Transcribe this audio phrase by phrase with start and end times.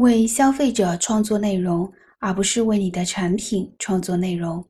[0.00, 1.86] 为消费者创作内容，
[2.20, 4.64] 而不是为你的产品创作内容。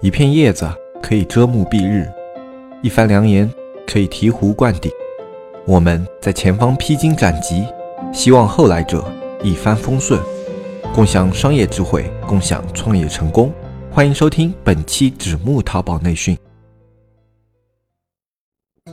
[0.00, 0.66] 一片叶子
[1.02, 2.10] 可以遮目蔽日，
[2.82, 3.52] 一番良言
[3.86, 4.90] 可以醍醐灌顶。
[5.66, 7.66] 我们在前方披荆斩棘，
[8.14, 9.04] 希望后来者
[9.44, 10.18] 一帆风顺，
[10.94, 13.52] 共享商业智慧，共享创业成功。
[13.90, 16.34] 欢迎收听本期纸木淘宝内训。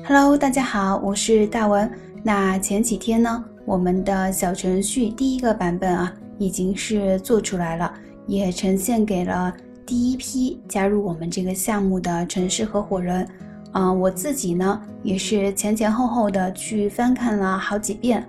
[0.06, 1.90] Hello，大家好，我是大文。
[2.22, 7.94] 那前几天呢，我们的小程序第一个版本啊，已经是做出来了，
[8.26, 9.54] 也呈现给了
[9.86, 13.28] 第一批加入我们这个项目的城市合伙人。
[13.72, 18.26] 啊，我自己呢，也是前前后后的去翻看了好几遍。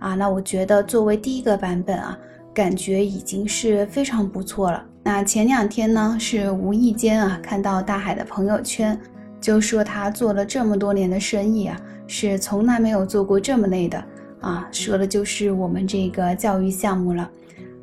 [0.00, 2.18] 啊，那我觉得作为第一个版本啊，
[2.52, 4.84] 感觉已经是非常不错了。
[5.04, 8.98] 那前两天呢，是无意间啊看到大海的朋友圈，
[9.40, 11.80] 就说他做了这么多年的生意啊。
[12.12, 14.04] 是从来没有做过这么累的
[14.40, 14.68] 啊！
[14.72, 17.30] 说的就是我们这个教育项目了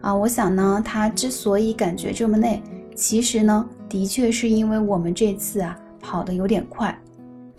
[0.01, 0.13] 啊！
[0.13, 2.61] 我想呢，他之所以感觉这么累，
[2.95, 6.97] 其实呢，的确是因为我们这次啊跑得有点快，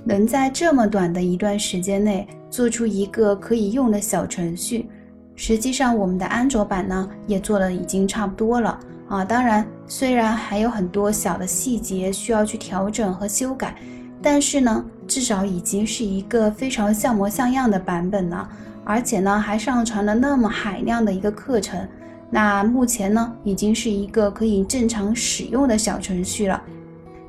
[0.05, 4.89] 能在这么短的一段时间内做出一个可以用的小程序。
[5.37, 9.25] 实际上，我们的安卓版呢也做的已经差不多了啊！
[9.25, 13.77] 当然，虽然还有很多小的细节需要去调整和修改。
[14.21, 18.51] 但是呢，至少已经是一个非常像模像样的版本了，
[18.89, 21.79] 而且呢，还上传了那么海量的一个课程。
[22.31, 26.63] 那目前呢，已经是一个可以正常使用的小程序了。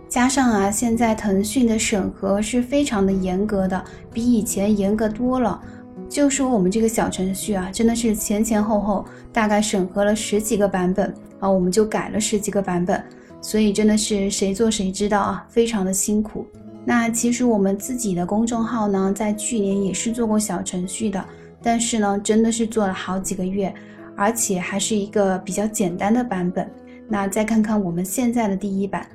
[0.08, 5.62] 加上啊，现在腾讯的审核是非常的严格的，比以前严格多了。
[6.08, 13.04] 就说我们这个小程序啊，真的是前前后后大概审核了十几个版本啊，我们就改了十几个版本，
[13.42, 16.48] 所以真的是谁做谁知道啊，非常的辛苦。
[16.86, 21.24] 那其实我们自己的公众号呢，在去年也是做过小程序的，
[21.62, 23.74] 但是呢，真的是做了好几个月，
[24.16, 26.70] 而且还是一个比较简单的版本。
[27.08, 29.08] 那再看看我们现在的第一版，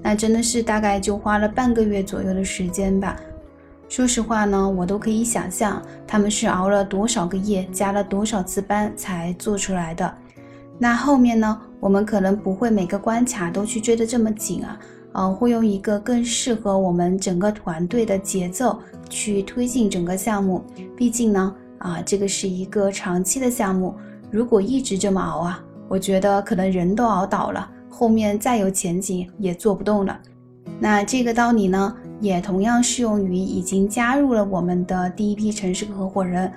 [0.00, 3.16] 那真的是大概就花了半个月左右的时间吧。
[3.88, 10.14] 说实话呢，我都可以想象他们是熬了多少个夜，加了多少次班才做出来的。
[10.78, 14.78] 那后面呢，我们可能不会每个关卡都去追得这么紧啊。
[15.12, 20.64] 呃，会用一个更适合我们整个团队的节奏去推进整个项目。
[20.96, 23.94] 毕竟呢，啊，这个是一个长期的项目，
[24.30, 30.18] 如果一直这么熬啊，我觉得可能人都熬倒了，后面再有前景也做不动了。
[30.78, 36.50] 那这个道理呢，也同样适用于已经加入了我们的第一批城市合伙人。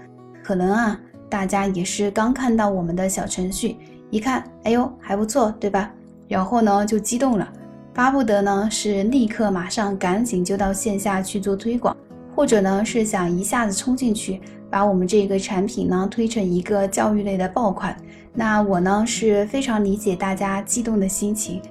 [0.43, 3.77] 可能啊，大家也是刚看到我们的小程序，
[4.11, 5.91] 一看，哎呦，还不错，对吧？
[6.27, 7.51] 然后呢，就激动了。
[7.93, 11.95] 巴不得呢是立刻马上赶紧就到线下去做推广，
[12.35, 14.41] 或者呢是想一下子冲进去
[14.75, 17.95] 把我们这个产品呢推成一个教育类的爆款。
[18.33, 21.61] 那我呢是非常理解大家激动的心情，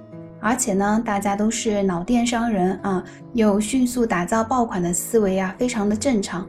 [0.41, 3.05] 而且呢大家都是老电商人啊，
[3.35, 6.47] 有迅速打造爆款的思维啊，非常的正常。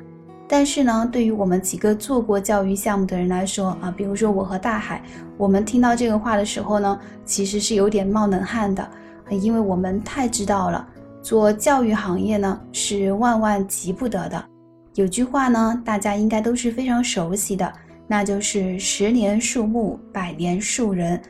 [0.47, 5.03] 但是呢，对于我们几个做过教育项目的人来说啊，比如说我和大海，
[5.35, 8.89] 我们听到这个话的时候呢，其实是有点冒冷汗的。
[9.29, 10.87] 因为我们太知道了，
[11.21, 14.45] 做教育行业呢是万万急不得的。
[14.95, 17.71] 有句话呢，大家应该都是非常熟悉的，
[18.07, 21.21] 那就是“十年树木，百年树人”。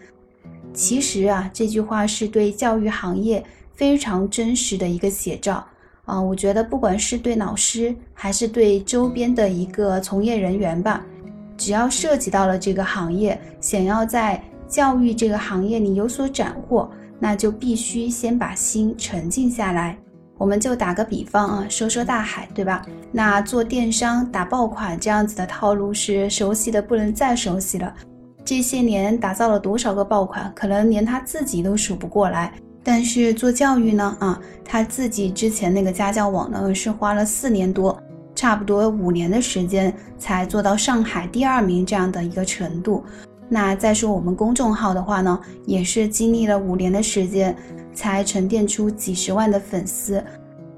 [0.71, 3.43] 其实啊，这句话是对教育行业
[3.73, 5.65] 非常真实的一个写照
[6.05, 6.21] 啊。
[6.21, 11.03] 我觉得，不管是对老师，还是对周边的一个从业人员吧，
[11.57, 16.89] 只要涉及到了这个行业，想要在教育这个行业里有所斩获。
[17.17, 19.97] 那就必须先把心沉静下来。
[20.38, 22.81] 我们就打个比方啊，说说大海，对吧？
[23.12, 27.94] 那做电商打爆款这样子的套路是熟悉的不能再熟悉了。
[28.44, 32.53] 这些年打造了多少个爆款，可能连他自己都数不过来。
[32.84, 37.97] 但是做教育呢，啊，他自己之前那个家教网呢，是花了四年多，
[38.35, 43.03] 差不多五年的时间才做到上海第二名这样的一个程度。
[43.47, 47.56] 那再说我们公众号的话呢，也是经历了五年的时间，
[47.94, 50.24] 才沉淀出几十万的粉丝，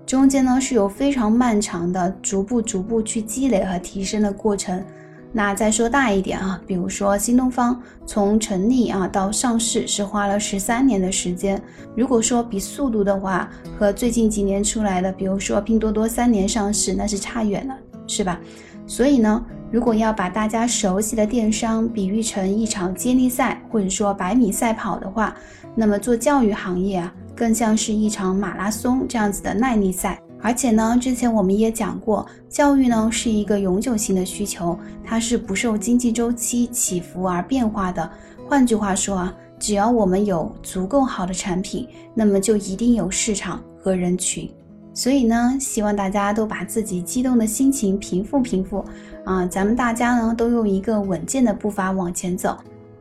[0.06, 4.84] 中间呢是有非常漫长的逐步逐步去积累和提升的过程。
[5.32, 11.62] 那再说大一点啊，比如说新东方从成立啊到上市是花了十三年的时间，
[11.96, 13.50] 如果说比速度的话，
[13.80, 17.78] 和最近几年出来的，比如说拼多多三年上市，那是差远了，
[18.08, 18.40] 是吧？
[18.86, 19.46] 所以呢。
[19.70, 25.36] 如果要把大家熟悉的电商比喻成一场接力赛，或者说百米赛跑的话，
[25.76, 30.18] 那么做教育行业啊，更像是一场马拉松这样子的耐力赛。
[30.42, 38.10] 而且呢，之前我们也讲过，教育呢是一个永久性的需求，它是不受经济周期起伏而变化的。
[38.48, 44.50] 换句话说啊，只要我们有足够好的产品，那么就一定有市场和人群。
[44.94, 48.84] 所以呢，希望大家都把自己激动的心情平复平复
[49.28, 52.58] 啊，咱们大家呢都用一个稳健的步伐往前走，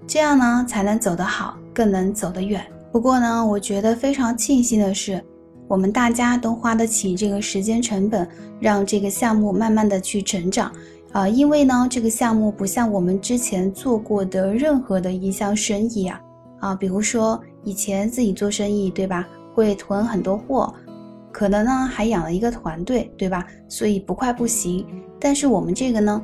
[0.08, 2.60] 这样呢才能走得好，更能走得远。
[2.90, 5.22] 不过呢，我觉得非常庆幸的是。
[5.68, 8.28] 我们大家都花得起这个时间成本，
[8.58, 10.70] 让这个项目慢慢的去成长，
[11.12, 16.20] 啊，因为呢，这个项目不像我们之前做过的任何的一项生意啊，
[16.58, 19.26] 啊，比如说以前自己做生意，对吧？
[19.54, 20.72] 会囤很多货，
[21.36, 23.46] 可能呢还养了一个团队，对吧？
[23.68, 24.86] 所以不快不行。
[25.20, 26.22] 但是我们这个呢，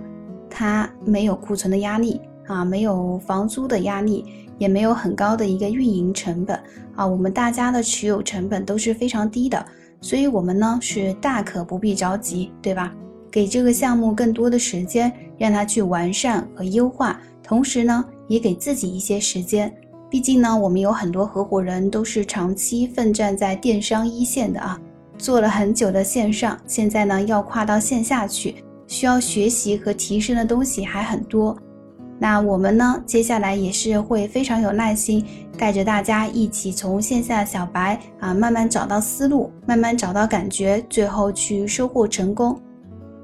[0.49, 4.25] 它没有库存的压力啊，没有房租的压力。
[4.59, 6.56] 也没有很高的一个运营成本
[6.94, 9.64] 啊，我们大家的持有成本都是非常低的，
[10.00, 12.94] 所以我们呢是大可不必着急，对吧？
[13.29, 19.75] 给这个项目更多的时间，让它去完善和优化，同时呢也给自己一些时间。
[20.08, 24.81] 毕竟呢，我们有很多合伙人都是长期奋战在电商一线的啊，
[25.23, 28.57] 做了很久的线上，现在呢要跨到线下去，
[28.89, 31.57] 需要学习和提升的东西还很多。
[32.19, 33.01] 那我们呢？
[33.07, 35.25] 接下来也是会非常有耐心，
[35.57, 42.61] 带着大家一起从线下小白啊，慢慢找到思路，慢慢找到感觉，最后去收获成功。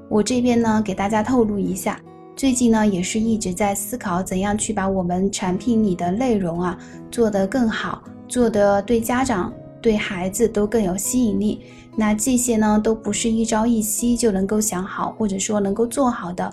[0.09, 1.99] 我这边呢，给大家透露一下，
[2.33, 6.77] 最近呢，也是一直在思考怎样去把我们产品里的内容啊
[7.11, 11.61] 做得更好，做得对家长、对孩子都更有吸引力。
[11.99, 16.49] 那这些呢，都不是一朝一夕就能够想好，或者说能够做好的。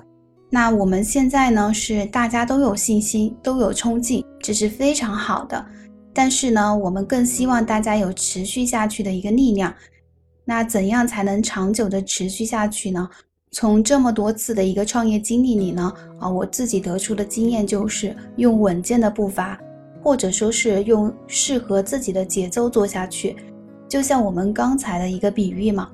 [0.50, 5.64] 那我们现在呢，是大家都有信心，都有冲劲，这是非常好的。
[6.12, 9.72] 但是呢，我们更希望大家有持续下去的一个力量。
[10.44, 13.08] 那怎样才能长久的持续下去呢？
[13.52, 19.56] 从这么多次的一个创业经历里呢，啊，我自己得出的经验就是用稳健的步伐，
[20.02, 23.36] 或者说是用适合自己的节奏做下去。
[23.88, 25.88] 就像我们刚才的一个比喻嘛。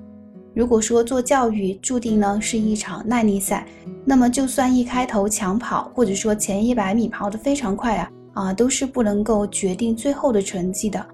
[0.55, 3.67] 如果说做教育注定呢是一场耐力赛，
[4.05, 11.07] 那么就算一开头抢跑，或者说前一百米跑得非常快啊啊，都是不能够决定最后的成绩的，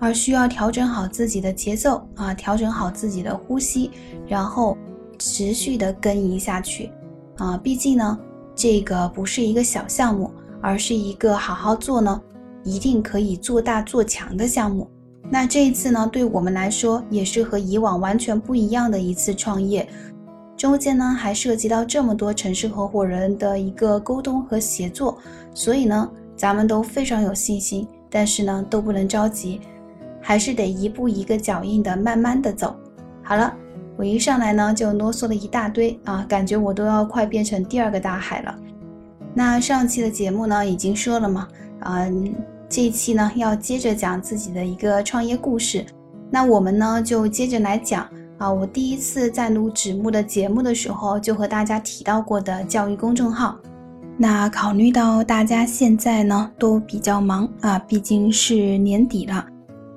[0.00, 3.90] 而需要调整好自己的节奏啊，调整好自己的呼吸，
[4.26, 4.76] 然后
[5.18, 6.90] 持续的耕耘下去
[7.38, 7.56] 啊。
[7.56, 8.18] 毕竟呢，
[8.54, 10.30] 这个不是一个小项目，
[10.60, 12.20] 而是一个好好做呢，
[12.64, 14.86] 一定可以做大做强的项目。
[15.30, 19.88] 那这一次呢，对我们来说也是和以往完全不一样的一次创业，
[20.56, 25.18] 中间呢还涉及到这么多城市合伙人的一个沟通和协作，
[25.54, 29.60] 所以呢，咱们都非常有信心，但是呢都不能着急，
[30.20, 32.76] 还是得一步一个脚印的慢慢的走。
[33.22, 33.52] 好了，
[33.96, 38.54] 我一上来呢就啰嗦了一大堆啊，感觉我都要快变成第二个大海了。
[39.32, 41.48] 那上期的节目呢已经说了嘛，
[41.80, 42.34] 嗯。
[42.74, 45.86] 这一期呢，要接着讲自己的一个创业故事。
[46.28, 48.04] 那我们呢，就接着来讲
[48.36, 53.56] 啊，我第一次在录纸木的节目的时候，就和大家提到过的教育公众号。
[54.16, 59.46] 那考虑到大家现在呢都比较忙啊，毕竟是年底了，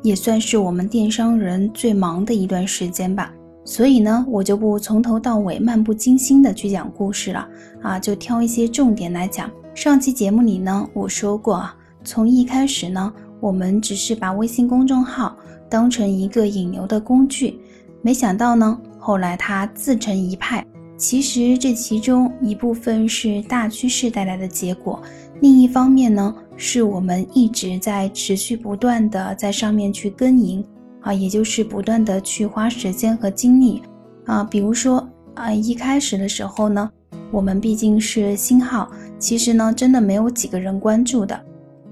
[0.03, 3.33] 也算是我们电商人最忙的一段时间吧。
[3.65, 7.47] 所以呢，我就不从头到尾漫不经心的去讲故事了
[7.81, 9.50] 啊，就挑一些重点来讲。
[9.73, 11.75] 上期节目里呢，我说过啊。
[12.07, 15.35] 从一开始呢，我们只是把微信公众号
[15.69, 17.59] 当成一个引流的工具，
[18.02, 20.66] 没想到呢，后来它自成一派。
[20.95, 25.04] 其实这其中一部分是大趋势带来的结果，
[25.42, 30.64] 另一方面呢，是我们一直在持续不断的在上面去耕耘
[31.02, 33.81] 啊，也就是不断的去花时间和精力
[34.26, 34.45] 啊。
[34.45, 36.90] 比如说啊，一开始的时候呢，
[37.31, 41.37] 我们毕竟是新号，其实呢，真的没有几个人关注的。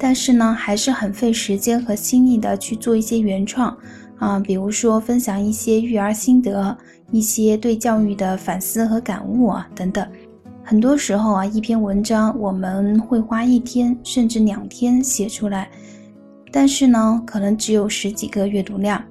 [0.05, 3.75] 但是呢，还是很费时间和心力的去做一些原创，
[4.19, 6.77] 啊，比如说分享一些育儿心得，
[7.09, 10.07] 一些对教育的反思和感悟啊等等。
[10.63, 15.67] 很多时候啊，一篇文章我们会花一天甚至两天写出来，
[16.51, 19.03] 但是呢，可能只有十几个阅读量，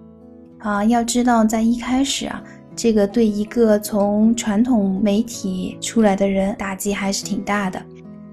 [0.59, 2.41] 啊，要知道在一开始啊，
[2.77, 7.83] 这个对一个从传统媒体出来的人打击还是挺大的。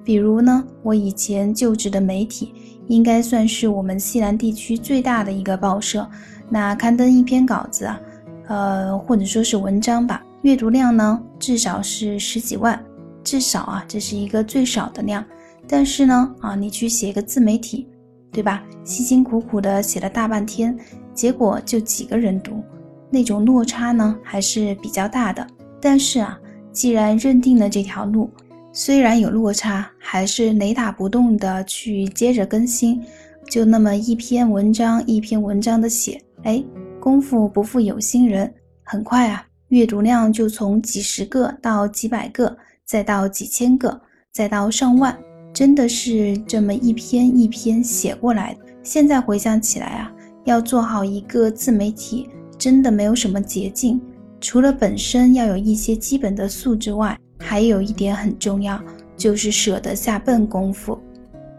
[0.04, 2.54] 比如呢，我以前就职的媒体
[2.88, 6.08] 应该算是我们西南地区最大的一个报社。
[6.50, 8.02] 那刊登一篇稿子啊，
[8.48, 12.78] 呃，或者说是文章吧，阅读量呢至少是十几万，
[13.24, 15.24] 至少啊，这是一个最少的量。
[15.68, 17.88] 但是呢，啊，你去写个自媒体，
[18.32, 18.64] 对吧？
[18.84, 20.78] 辛辛苦苦的写了大半天，
[21.14, 22.62] 结果就几个人读，
[23.10, 25.46] 那种落差呢还是比较大的。
[25.80, 26.38] 但是啊，
[26.74, 28.30] 既然认定了这条路，
[28.74, 33.02] 虽然有落差，还是雷打不动的去接着更新，
[33.50, 36.64] 就那么一篇文章一篇文章的写，哎，
[37.00, 38.52] 功夫不负有心人，
[38.84, 44.00] 很快啊，阅读量就从几十个到几百个，再到几千个，
[44.32, 45.18] 再到上万，
[45.54, 48.62] 真的是这么一篇一篇写过来的。
[48.84, 50.12] 现在回想起来啊，
[50.46, 54.00] 要做好一个自媒体，真的没有什么捷径。
[54.40, 58.80] 除了本身要有一些基本的素质外，还有一点很重要，
[59.18, 60.98] 就是舍得下笨功夫。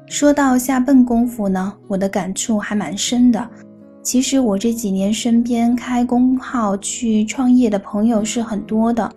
[0.06, 3.48] 说到下笨功夫呢，我的感触还蛮深的。
[4.02, 9.10] 其实我这几年身边开公号去创业的朋友是很多的，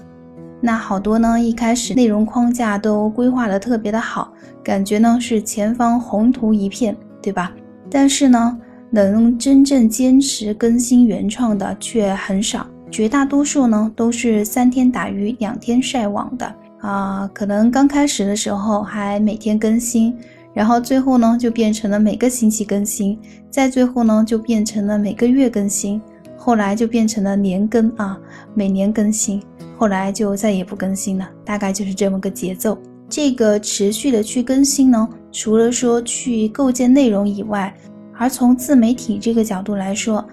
[0.62, 4.32] 那好多呢，一开始内容框架都规划的特别的好，
[4.64, 7.52] 感觉呢是前方宏图一片，对吧？
[7.90, 8.58] 但是呢，
[8.90, 12.66] 能真正坚持更新原创的却很少。
[12.96, 20.18] 绝大多数呢都是三天打鱼两天晒网的啊，可能刚开始的时候还每天更新，
[20.54, 26.02] 然后最后呢就变成了每个星期更新，再最后呢就变成了每个月更新，
[26.38, 28.18] 后来就变成了年更啊，
[28.54, 29.44] 每年更新，
[29.78, 32.78] 后来就再也不更新了，大概就是这么个节奏。
[33.10, 37.76] 这个持续的去更新呢，除了说去构建内容以外，
[38.18, 40.26] 而从自媒体这个角度来说。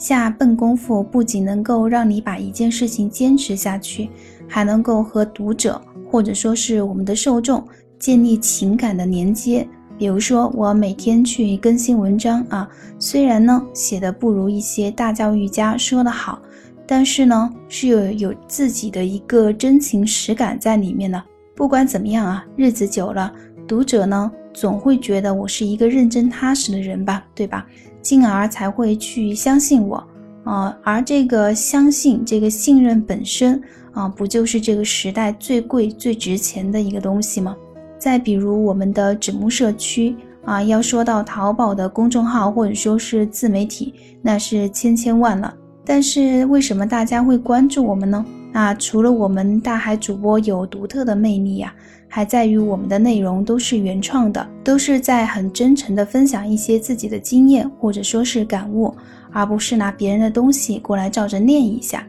[0.00, 4.08] 下笨功夫不仅能够让你把一件事情坚持下去，
[4.48, 5.78] 还能够和读者
[6.10, 7.62] 或者说是我们的受众
[7.98, 9.68] 建立情感的连接。
[9.98, 12.66] 比如说，我每天去更新文章啊，
[12.98, 16.40] 虽然呢写的不如一些大教育家说的好，
[16.86, 21.22] 但是呢是有有自己的一个真情实感在里面的。
[21.54, 23.30] 不管怎么样啊，日子久了，
[23.68, 27.66] 读者呢总会觉得我是一个认真踏实的人吧，对吧？
[28.02, 30.02] 进而才会去相信我，
[30.44, 37.56] 啊，而这个相信、这个信任本身啊，不就是这个时代最贵、最值钱的一个东西吗？
[37.98, 45.54] 再比如我们的纸木社区啊，要说到淘宝的公众号或者说是自媒体，那是千千万了。
[45.84, 48.24] 但是为什么大家会关注我们呢？
[48.52, 51.72] 那除了我们大海主播有独特的魅力呀。
[52.12, 58.92] 还在于我们的内容都是原创的，都是在很真诚的分享一些自己的经验或者说是感悟，
[59.30, 62.04] 而不是拿别人的东西过来照着念一下。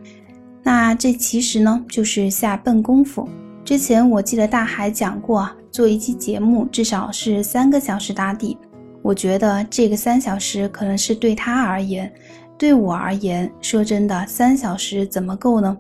[0.63, 3.29] 那这其实呢就是下笨功夫。
[3.63, 8.57] 之前我记得大海讲过，做一期节目至少是三个小时打底。
[9.03, 12.11] 我觉得这个三小时可能是对他而言，
[12.57, 15.77] 对我而言，说真的，三小时怎么够呢？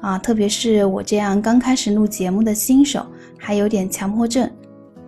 [0.00, 3.06] 啊，特别是我这样刚开始录节目的新手。
[3.42, 4.48] 还有点强迫症，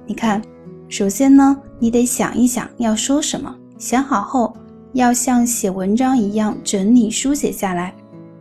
[0.06, 0.40] 你看，
[0.88, 4.56] 首先呢，你得想一想要说什么，想好后
[4.94, 7.94] 要像写文章一样整理书写下来。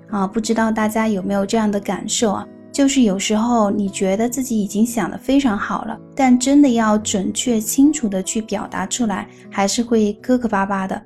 [0.10, 2.48] 啊，不知道大家有没有这样的感受啊？
[2.72, 11.02] 就是有时候你觉得自己已经想得非常好了，但真的要准确清楚的去表达出来，还是会磕磕巴巴的。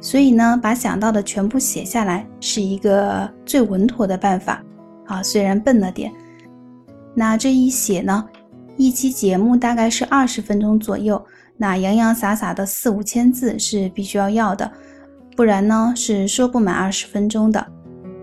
[0.00, 4.60] 所以呢，把想到的全部写下来是一个最稳妥的办法。
[5.06, 6.12] 啊，虽然笨了点。
[7.14, 8.28] 那这一写呢，
[8.76, 11.24] 一期节目大概是二十分钟左右，
[11.56, 14.70] 那洋洋洒洒的四五千字是必须要要的，
[15.34, 17.66] 不然呢是说不满二十分钟的。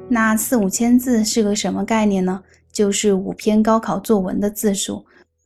[0.09, 2.41] 那四五千字是个什么概念呢？
[2.71, 5.05] 就是五篇高考作文的字数。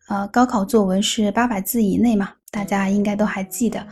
[0.10, 3.86] 呃，高考作文是八百字以内嘛，大家应该都还记得。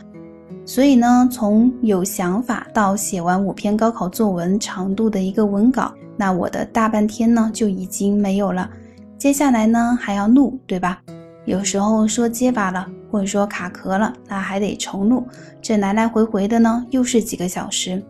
[0.66, 8.68] 所以呢，从有想法到写完五篇高考作文长度的一个文稿，那我的大半天呢就已经没有了。
[9.16, 11.00] 接下来呢还要录，对吧？
[11.46, 15.24] 有时候说结巴了，或者说卡壳了，那还得重录。
[15.62, 18.02] 这来来回回的呢，又是几个小时。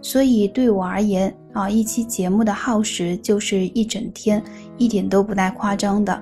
[0.00, 4.42] 所以对我而言啊，一期节目的耗时就是一整天，
[4.78, 6.18] 一点都不带夸张的。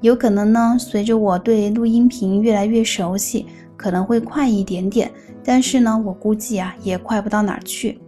[0.00, 3.46] 有可能呢，随着我对录音频越来越熟悉，
[3.82, 5.10] 可能会快一点点。
[5.44, 7.98] 但是呢，我估计啊，也快不到哪儿去。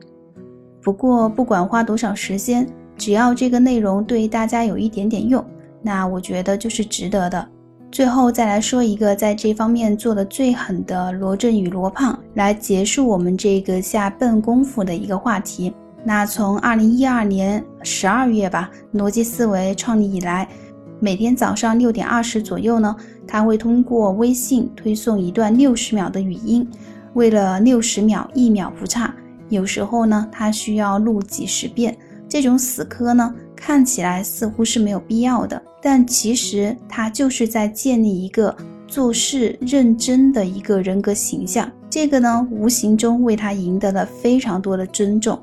[0.81, 2.65] 不过不管花多少时间。
[2.97, 5.45] 只要这个内容对大家有一点点用，
[5.83, 7.45] 那我觉得就是值得的。
[7.91, 15.75] 最后再来说一个在这方面做的最狠的罗振宇罗胖，来结束我们这个下笨功夫的一个话题。
[16.05, 20.49] 那从二零一二年十二月吧，逻辑思维创立以来，
[21.01, 22.95] 每天早上六点二十左右呢，
[23.27, 26.67] 他会通过微信推送一段六十秒的语音，
[27.15, 29.15] 为了六十秒一秒不差，
[29.49, 31.97] 有时候呢，他需要录几十遍。
[32.27, 38.55] 这种死磕呢，看起来似乎是没有必要的，但其实他就是在建立一个
[38.89, 41.71] 做事认真的一个人格形象。
[41.91, 45.39] 这个呢，无形中为他赢得了非常多的尊重。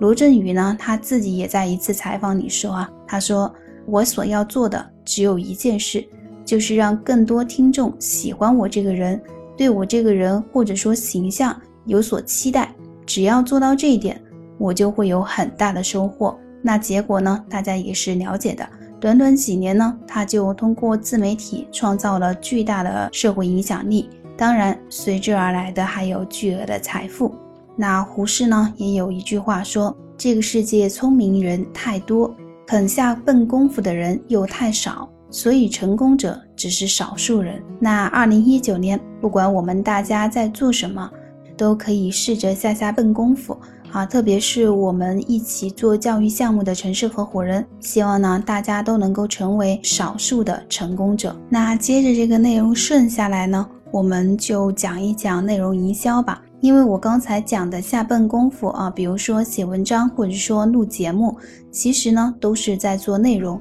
[0.00, 3.52] 罗振宇呢，他自己也在一次采访里说啊，他说
[3.86, 6.04] 我所要做的只有一件事，
[6.44, 9.20] 就是让更多听众喜欢我这个人，
[9.56, 12.74] 对我这个人或者说形象有所期待。
[13.04, 14.22] 只要做到这一点，
[14.58, 16.38] 我就会有很大的收获。
[16.62, 18.66] 那结果呢，大家也是了解的。
[19.00, 24.08] 短短几年呢，他就通过自媒体创造了巨大的社会影响力。
[24.36, 27.34] 当然，随之而来的还有巨额的财富。
[27.74, 32.32] 那胡适呢，也有一句话说：“这个世界聪明人太多，
[32.66, 41.10] 肯下笨功夫的人又太少，所以成功者只是少数人。”那二零一九年，不管我们大家在做什么，
[41.56, 43.56] 都可以试着下下笨功夫
[43.92, 44.06] 啊！
[44.06, 51.36] 特别是我们一起做教育项目的城市合伙人，希望呢大家都能够成为少数的成功者。
[51.50, 56.40] 那接着这个内容顺下来呢，我们就讲一讲内容营销吧。
[56.62, 61.36] 因为我刚才讲的下笨功夫啊，比如说写文章或者说录节目，
[61.72, 63.60] 其实呢都是在做内容。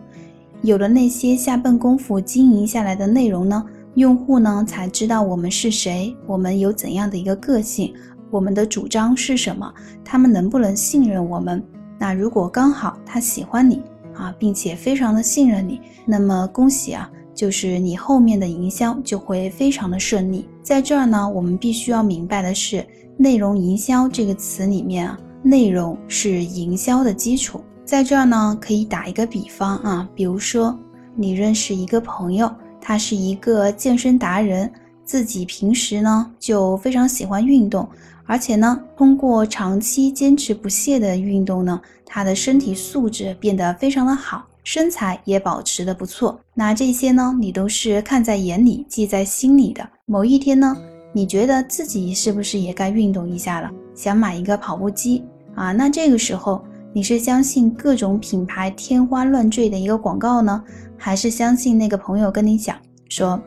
[0.62, 3.66] 有了那些下笨功夫经营下来的内容呢，
[3.96, 7.92] 用户呢才知道我们是谁，我们有怎样的一个个性，
[8.30, 9.74] 我们的主张是什么，
[10.06, 11.62] 他们能不能信任我们？
[11.98, 13.82] 那如果刚好他喜欢你
[14.14, 17.10] 啊，并且非常的信任你，那么恭喜啊！
[17.34, 20.48] 就是你后面的营销就会非常的顺利。
[20.64, 22.86] 在这儿呢，我们必须要明白的是，
[23.18, 27.62] 内容营销这个词里面啊，内容是营销的基础。
[27.84, 30.78] 在这儿呢，可以打一个比方啊，比如说
[31.16, 32.50] 你认识一个朋友，
[32.80, 34.72] 他是一个健身达人，
[35.04, 37.90] 自己平时呢就非常喜欢运动，
[38.26, 44.46] 而且呢，通过长期坚持不懈的运动呢，他的身体素质变得非常的好。
[44.64, 49.88] 身材也保持的不错，那这些呢，你都是看在眼里，记在心里的。
[50.06, 50.78] 某一天呢，
[51.14, 53.72] 你觉得自己是不是也该运动一下了？
[53.96, 55.24] 想买一个跑步机
[55.56, 55.72] 啊？
[55.72, 56.64] 那这个时候，
[56.94, 60.64] 你是相信各种品牌天花乱坠的一个广告呢，
[60.98, 62.78] 还是相信那个朋友跟你讲
[63.10, 63.42] 说，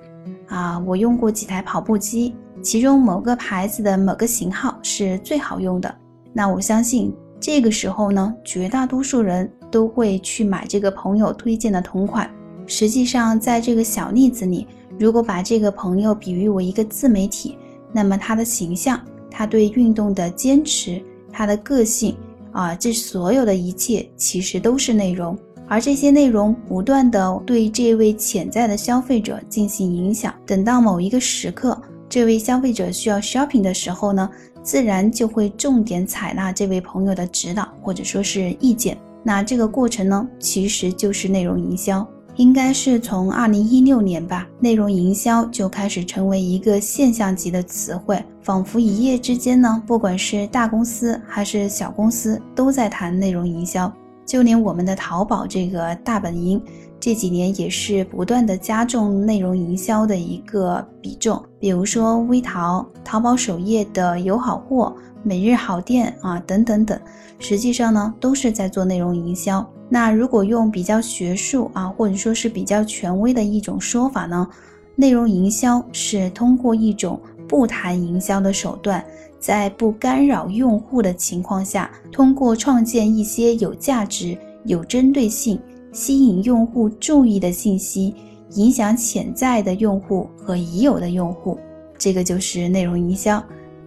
[0.48, 5.94] 啊，我用过几台跑步机，其中某个牌子的某个型号是最好用的。
[6.32, 9.50] 那我相信这个时候呢，绝大多数人。
[9.74, 12.30] 都会去买这个朋友推荐的同款。
[12.64, 14.68] 实际上，在这个小例子里，
[15.00, 17.58] 如果把这个朋友比喻为一个自媒体，
[17.92, 21.02] 那么他的形象、他对运动的坚持、
[21.32, 22.16] 他的个性
[22.52, 25.36] 啊，这所有的一切其实都是内容。
[25.66, 30.32] 而这些内容不断的对这位潜在的消费者进行影响。
[30.46, 31.76] 等到某一个时刻，
[32.08, 34.30] 这位消费者需要 shopping 的时候呢，
[34.64, 38.98] 自然就会重点采纳这位朋友的指导或者说是意见。
[39.22, 53.92] 那这个过程呢，其实就是内容营销，应该是从二零一六年吧，内容营销就开始成为一个现象级的词汇，仿佛一夜之间呢，不管是大公司还是小公司，都在谈内容营销，
[54.26, 56.60] 就连我们的淘宝这个大本营。
[57.04, 66.98] 这几年也是不断的加重内容营销的一个比重，比如说微淘、淘宝首页的有好货、每日好店啊等等等，
[67.38, 69.70] 实际上呢都是在做内容营销。
[69.90, 74.48] 那如果用比较学术啊或者说是比较权威的一种说法呢，
[74.96, 79.04] 内容营销是通过一种不谈营销的手段，
[79.38, 85.60] 在不干扰用户的情况下，通过创建一些有价值、有针对性。
[85.94, 88.12] 吸引用户注意的信息，
[88.56, 91.56] 影响潜在的用户和已有的用户，
[91.96, 93.42] 这个就是内容营销。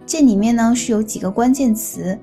[0.06, 2.18] 这里面呢是有几个关键词，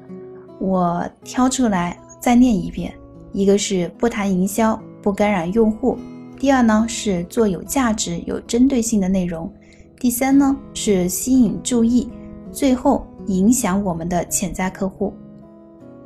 [0.60, 2.92] 我挑出来再念一遍。
[3.32, 5.96] 一个是不谈营销，不干扰用户；
[6.40, 9.48] 第二呢是做有价值、有针对性的内容；
[10.00, 12.08] 第三呢是吸引注意；
[12.52, 15.14] 最后影响我们的潜在客户。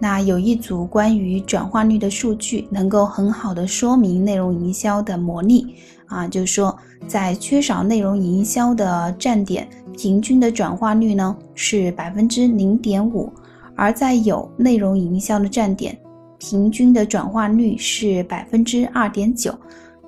[0.02, 6.74] 那有一组关于转化率的数据，能够很好的说明内容营销的魔力啊，就是说，
[7.06, 13.30] 在缺少内容营销的站点，平均的转化率呢是百分之零点五，
[13.76, 16.00] 而在有内容营销的站点，
[16.38, 19.54] 平均的转化率是百分之二点九，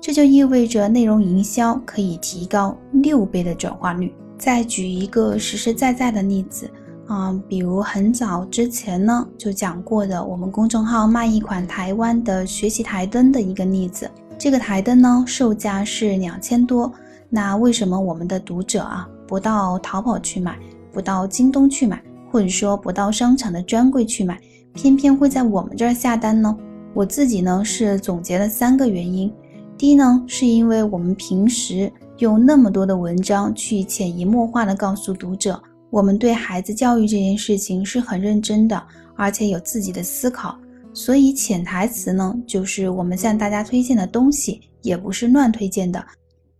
[0.00, 4.10] 这就意味着内容营销可以提高六倍的转化率。
[4.38, 6.68] 再举一个实实在在的例子。
[7.08, 14.10] 啊，比如很早之前呢，就讲过的，我们公众号卖一款台湾的学习台灯的一个例子。
[14.38, 16.90] 这个台灯呢，售价是两千多。
[17.28, 20.58] 那为什么我们的读者啊，不到淘宝去买，
[20.92, 24.40] 不到京东去买，或者说不到商场的专柜去买，
[24.72, 26.56] 偏偏会在我们这儿下单呢？
[26.94, 29.32] 我自己呢是总结了三个原因。
[29.76, 35.60] 第一呢，是因为我们平时用那么多的文章去潜移默化的告诉读者。
[35.92, 38.82] 我们对孩子教育这件事情是很认真的，
[39.14, 40.58] 而且有自己的思考。
[40.94, 46.02] 所以潜台词呢，就是我们向大家推荐的东西也不是乱推荐的，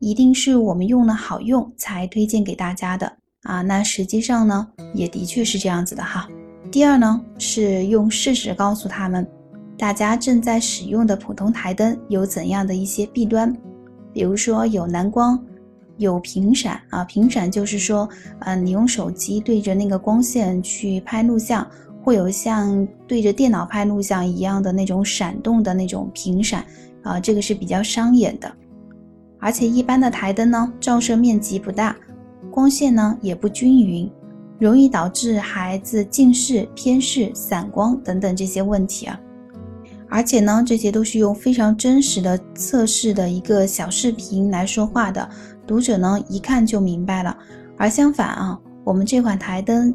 [0.01, 3.11] 一定是我们用了好用才推荐给大家的
[3.45, 3.62] 啊。
[3.62, 6.29] 那实际上呢，也的确是这样子的哈。
[6.71, 9.27] 第二呢，是用事实告诉他们，
[9.79, 13.51] 大家正在使用的普通台灯有怎样的一些弊端，
[14.12, 15.42] 比如说有蓝光，
[15.99, 18.09] 有频闪啊，频闪就是说，
[18.41, 21.67] 嗯，你用手机对着那个光线去拍录像。
[22.05, 26.67] 会有像对着电脑拍录像一样的那种闪动的那种频闪，
[27.05, 28.53] 啊，这个是比较伤眼的。
[29.39, 31.95] 而且一般的台灯呢，照射面积不大，
[32.51, 34.11] 光线呢也不均匀，
[34.59, 39.21] 容易导致孩子近视、偏视、散光等等这些问题啊。
[40.09, 45.31] 而且呢，这些都是用非常真实的测试的一个小视频来说话的，
[45.66, 47.37] 读者呢一看就明白了。
[47.77, 49.94] 而相反啊，我们这款台灯。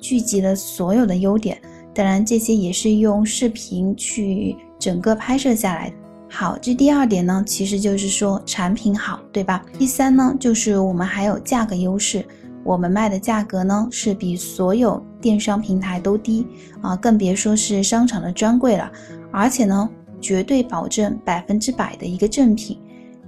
[0.00, 1.60] 聚集了所有的优点，
[1.92, 5.92] 当然这些也是用视频去整个拍摄下来。
[6.30, 9.60] 好，这第二点呢，其实就是说产品好，对吧？
[9.76, 12.24] 第三呢，就是我们还有价格优势，
[12.62, 16.46] 我们卖的价格呢是比所有电商平台都低
[16.80, 18.88] 啊，更别说是商场的专柜了。
[19.32, 22.78] 而且呢，绝对保证百分之百的一个正品。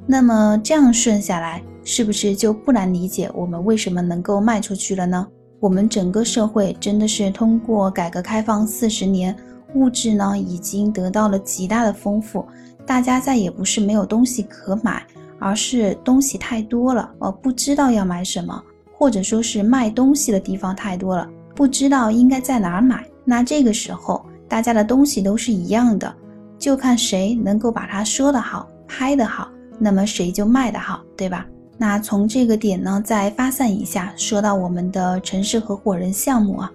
[0.06, 5.26] 那么这样顺下来，是不是就不难理解我们为什么能够卖出去了呢？
[5.58, 9.36] 我们整个社会真的是通过改革开放四十年，
[9.74, 12.46] 物质呢已经得到了极大的丰富，
[12.86, 15.06] 大家再也不是没有东西可买，
[15.38, 18.62] 而是东西太多了，呃，不知道要买什么，
[18.96, 23.06] 或者说是卖东西的地方太多了，不知道应该在哪儿买。
[23.24, 26.14] 那这个时候，大家的东西都是一样的，
[26.58, 31.46] 就看谁能够把它说得好，拍得好，那么谁就卖得好，对吧？
[31.80, 36.70] 那从这个点呢，再发散一下，说到我们的城市合伙人项目啊，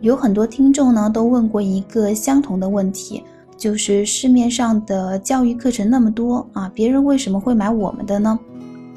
[0.00, 3.24] 有很多听众呢都问过一个相同的问题，
[3.56, 8.38] 就是市面上的教育课程那么多啊，别人为什么会买我们的呢？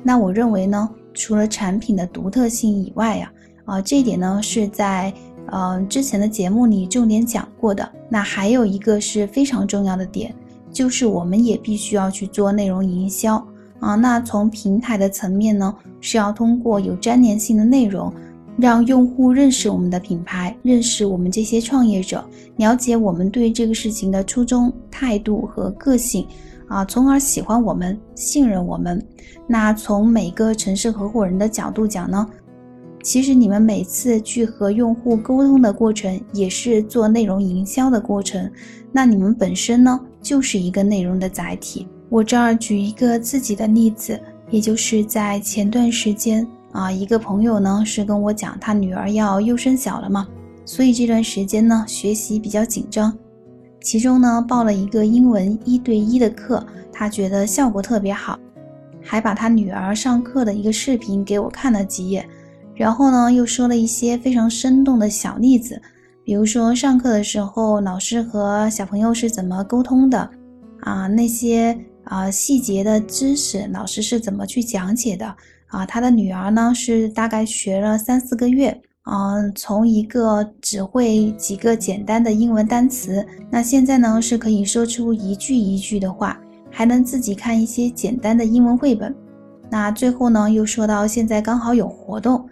[0.03, 3.31] 那我认为呢，除了产品的独特性以外呀，
[3.65, 5.11] 啊，这一点呢是在
[5.47, 7.91] 呃之前的节目里重点讲过的。
[8.09, 10.31] 那还有一个是非常重要的点，
[10.71, 13.43] 就是我们也必须要去做内容营销。
[13.79, 18.11] 啊，那从平台的层面呢，是要通过有粘连性的内容，
[18.57, 22.23] 让用户认识我们的品牌，认识我们这些创业者，
[22.55, 26.25] 了解我们对这个事情的初衷、态度和个性，
[26.67, 28.99] 啊，从而喜欢我们、信任我们。
[29.45, 32.27] 那从每个城市合伙人的角度讲呢，
[33.03, 38.51] 其实你们每次去和用户沟通的过程，也是做内容营销的过程。
[38.91, 41.87] 那你们本身呢，就是一个内容的载体。
[42.09, 44.17] 我这儿举一个自己的例子，
[44.49, 50.25] 也就是在前段时间啊，一个朋友呢是跟我讲，他女儿要优生小了嘛，
[50.63, 53.13] 所以这段时间呢学习比较紧张，
[53.81, 58.39] 其中呢报了一个英文一对一的课，他觉得效果特别好，
[59.03, 62.25] 还把他女儿上课的一个视频给我看了几眼，
[62.73, 65.81] 然后呢又说了一些非常生动的小例子，
[66.23, 70.29] 比如说上课的时候老师和小朋友是怎么沟通的
[70.79, 71.77] 啊，那些。
[72.09, 75.35] 啊，细节的知识老师是怎么去讲解的？
[75.67, 86.39] 啊，他的女儿呢是大概学了三四个月，嗯，从一个只会几个简单的英文单词，那现在呢是可以说出一句一句的话，
[86.71, 89.13] 还能自己看一些简单的英文绘本。
[89.69, 92.47] 那最后呢又说到现在刚好有活动，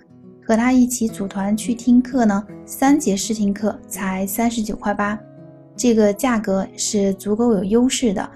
[0.46, 5.18] 和他一起组团去听课呢，三节试听课才三十九块八，
[5.78, 8.30] 这个价格是足够有优势的。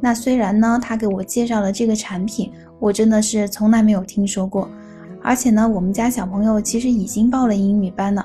[0.00, 4.68] 那虽然呢，他给我介绍了这个产品，我真的是从来没有听说过。
[5.20, 8.24] 而且呢，我们家小朋友其实已经报了英语班了，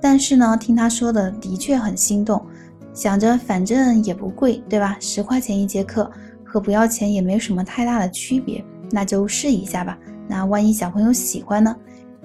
[0.00, 2.44] 但是呢，听他说的的确很心动，
[2.92, 4.96] 想着反正也不贵，对吧？
[4.98, 6.10] 十块钱一节课，
[6.44, 9.96] 和不要钱也没什么太大的区别，那就试一下吧。
[10.26, 11.74] 那万一小朋友喜欢呢？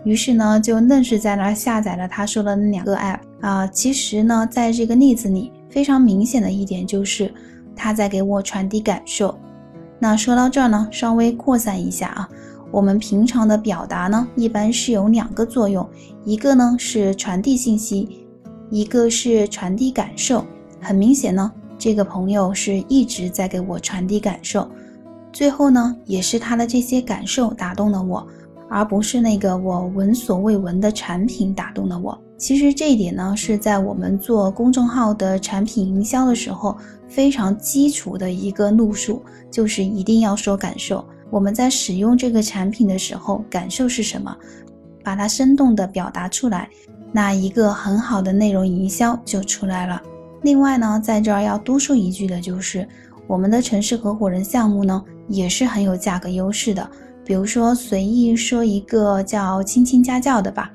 [0.03, 3.67] 于是呢，就愣是在那下载了他说的那两个 app 啊。
[3.67, 7.31] 其实呢，在这个例子里，非常明显的一点就是。
[7.77, 9.37] 他在给我传递感受。
[9.99, 12.27] 那说到这儿呢，稍微扩散一下啊。
[12.69, 15.87] 我们平常的表达呢，一般是有两个作用，
[16.25, 18.27] 一个呢是传递信息，
[18.69, 20.43] 一个是传递感受。
[20.81, 24.69] 很明显呢，这个朋友是一直在给我传递感受，
[25.31, 28.27] 最后呢，也是他的这些感受打动了我，
[28.69, 32.19] 而不是那个我闻所未闻的产品打动了我。
[32.37, 41.03] 其实这一点呢，是在我们做公众号的产品营销的时候非常基础的一个路数，就是一定要说感受。
[41.31, 44.35] 我们在使用这个产品的时候，感受是什么，
[45.03, 46.69] 把它生动的表达出来，
[47.11, 50.01] 那一个很好的内容营销就出来了。
[50.43, 52.87] 另外呢，在这儿要多说一句的就是，
[53.25, 56.87] 我们的城市合伙人项目呢，也是很有价格优势的。
[57.25, 60.71] 比如说，随意说一个叫“亲亲家教”的吧，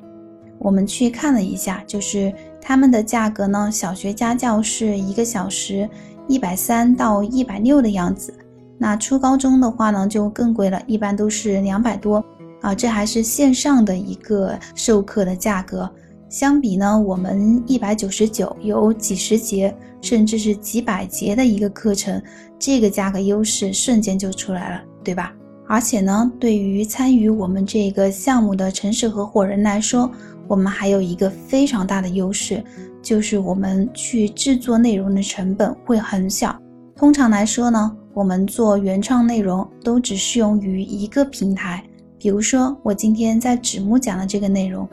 [0.63, 5.89] 我们去看了一下，就是他们的价格呢，小学家教是一个小时
[6.29, 8.33] 一百三到一百六的样子，
[8.79, 12.25] 那初高中的话呢，就更贵了，一般都是两百多
[12.61, 15.91] 啊，这还是线上的一个授课的价格。
[16.29, 22.23] 相比呢，我们一百九十九有几十节，甚至是几百节的一个课程，
[22.59, 25.35] 这个价格优势瞬间就出来了，对吧？
[25.73, 30.11] 而且呢，对于参与我们这个项目的城市合伙人来说，
[30.47, 32.63] 我们还有一个非常大的优势，
[33.01, 36.55] 就是我们去制作内容的成本会很小。
[36.95, 41.83] 通常来说呢，我们做原创内容都只适用于一个平台，
[42.19, 44.87] 比如说我今天在纸木讲的这个内容。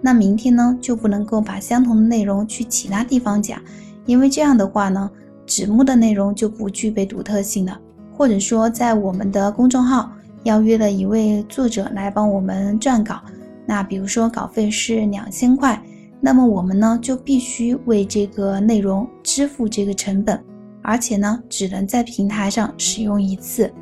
[0.00, 3.60] 那明天呢，就不能够把相同的内容去其他地方讲，
[4.06, 5.10] 因为这样的话呢，
[5.44, 7.76] 纸木的内容就不具备独特性了。
[8.16, 10.12] 或者说，在我们的公众号
[10.44, 13.20] 邀约了一位作者来帮我们撰稿，
[13.66, 15.82] 那比如说稿费是两千块，
[16.20, 20.42] 那么我们呢就必须为这个内容支付这个成本，
[20.82, 23.72] 而且呢只能在平台上使用一次。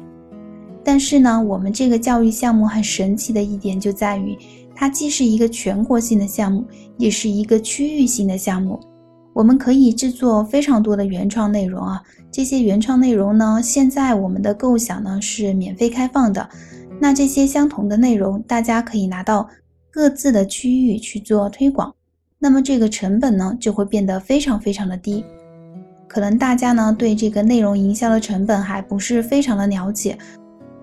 [0.84, 4.36] 但是呢，我们这个教育项目很神奇的一点就在于。
[4.80, 6.64] 它既是一个全国性的项目，
[6.98, 8.78] 也是一个区域性的项目。
[9.38, 16.48] 我们可以制作非常多的原创内容啊，这些原创内容呢，现在我们的构想呢是免费开放的。
[16.98, 19.48] 那这些相同的内容，大家可以拿到
[19.92, 21.94] 各自的区域去做推广，
[22.40, 25.24] 那么这个成本呢就会变得非常非常的低。
[26.08, 30.18] 可能大家呢对这个内容营销的成本还不是非常的了解，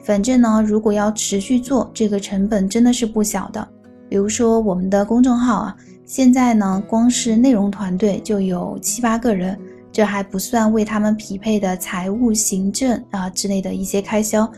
[0.01, 3.67] 反正呢，如果要持续做，这个成本真的是不小的。
[4.07, 9.59] 比如说我们的公众号啊，现在呢，光是内容团队就有七八个人，
[9.91, 14.49] 这还不算为他们匹配的财务、行政啊之类的一些开销。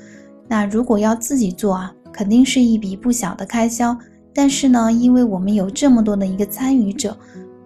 [0.48, 3.98] 那如果要自己做啊，肯定是一笔不小的开销。
[4.34, 7.18] 但是呢，因为我们有这么多的一个参与者，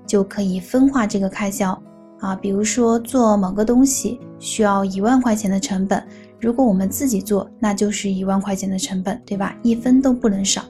[0.05, 1.77] 就可以分化这个开销
[2.19, 2.35] 啊。
[2.35, 6.01] 比如说做某个东西需要一万块钱的成本，
[6.39, 9.57] 如果我们自己做，那就是一万块钱的成本，对吧？
[9.63, 10.63] 一分都不能少。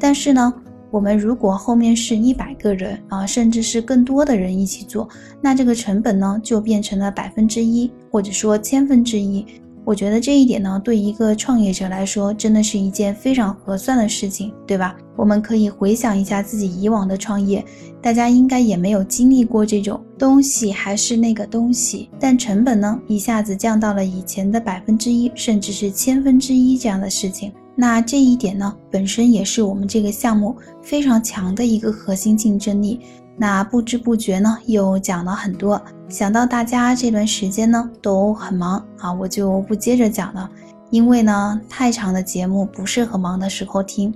[0.00, 0.52] 但是呢，
[0.94, 5.08] 我们如果后面是一百个人啊，甚至是更多的人一起做，
[5.42, 9.44] 那这个成本呢就变成了百分之一，或者说千分之一。
[9.84, 14.96] 我觉得这一点呢，对一个创业者来说，真的是一件非常合算的事情，对吧？
[15.16, 17.64] 我们可以回想一下自己以往的创业，
[18.00, 27.52] 大家应该也没有经历过这种东西还是那个东西，但成本呢一下子降到了以前的百分之一，甚至是千分之一这样的事情。
[27.76, 33.00] 那这一点呢，本身也是我们这个项目非常强的一个核心竞争力。
[33.36, 35.80] 那不知不觉呢，又讲了很多。
[36.08, 40.48] 想到大家这段时间呢都很忙啊，我就不接着讲了，
[40.90, 44.14] 因为呢太长的节目不适合忙的时候听。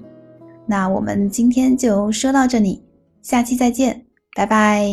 [0.65, 2.81] 那我们今天就说到这里，
[3.23, 4.89] 下期再见，拜拜。